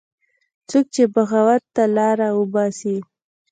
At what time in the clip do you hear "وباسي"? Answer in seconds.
2.39-2.97